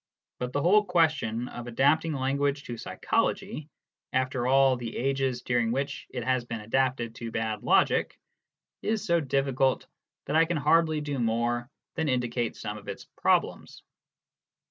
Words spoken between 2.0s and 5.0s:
language to psychology, after all the